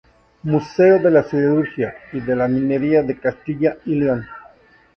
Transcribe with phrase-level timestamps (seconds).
[0.41, 4.25] Museo de la Siderurgia y de la Minería de Castilla y León.